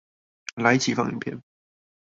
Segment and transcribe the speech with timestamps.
[0.55, 1.43] 來一起放影片